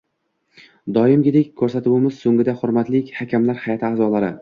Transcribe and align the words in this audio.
Doimgidek, 0.97 1.53
ko‘rsatuvimiz 1.63 2.19
so‘ngida 2.25 2.59
hurmatli 2.65 3.07
hakamlar 3.23 3.65
hay’ati 3.65 3.93
a’zolari 3.95 4.39